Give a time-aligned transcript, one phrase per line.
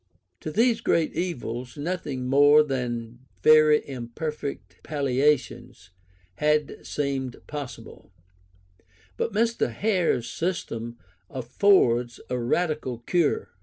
[0.39, 5.91] To these great evils nothing more than very imperfect palliations
[6.37, 8.11] had seemed possible;
[9.15, 9.71] but Mr.
[9.71, 10.97] Hare's system
[11.29, 13.51] affords a radical cure.